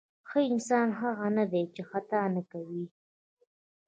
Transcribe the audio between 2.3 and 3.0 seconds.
نه کوي.